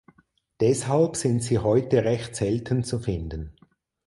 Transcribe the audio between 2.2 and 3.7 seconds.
selten zu finden.